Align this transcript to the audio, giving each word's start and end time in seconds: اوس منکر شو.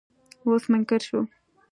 اوس 0.45 0.63
منکر 0.71 1.01
شو. 1.07 1.19